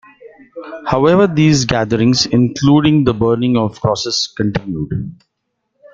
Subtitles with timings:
[0.87, 5.21] However, these gatherings, including the burning of crosses, continued.